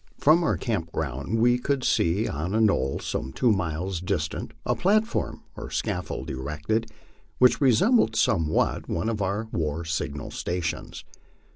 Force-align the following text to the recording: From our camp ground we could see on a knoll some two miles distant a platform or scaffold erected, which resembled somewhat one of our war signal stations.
From 0.17 0.43
our 0.43 0.57
camp 0.57 0.91
ground 0.91 1.39
we 1.39 1.59
could 1.59 1.83
see 1.83 2.27
on 2.27 2.55
a 2.55 2.59
knoll 2.59 2.97
some 2.97 3.31
two 3.31 3.51
miles 3.51 4.01
distant 4.01 4.51
a 4.65 4.73
platform 4.75 5.43
or 5.55 5.69
scaffold 5.69 6.31
erected, 6.31 6.89
which 7.37 7.61
resembled 7.61 8.15
somewhat 8.15 8.89
one 8.89 9.09
of 9.09 9.21
our 9.21 9.47
war 9.51 9.85
signal 9.85 10.31
stations. 10.31 11.03